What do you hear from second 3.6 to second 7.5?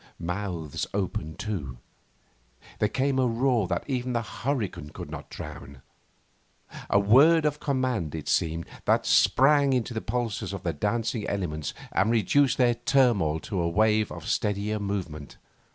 that even the hurricane could not drown a word